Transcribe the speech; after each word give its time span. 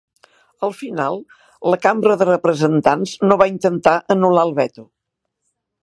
Al 0.67 0.71
final, 0.77 1.17
la 1.73 1.79
Cambra 1.85 2.17
de 2.21 2.27
representants 2.31 3.15
no 3.29 3.39
va 3.43 3.51
intentar 3.53 3.97
anular 4.17 4.49
el 4.51 4.57
veto. 4.63 4.89